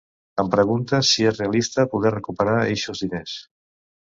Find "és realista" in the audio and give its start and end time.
1.31-1.85